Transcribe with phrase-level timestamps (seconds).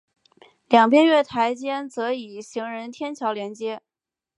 [0.67, 3.83] 两边月台间则以行人天桥连接。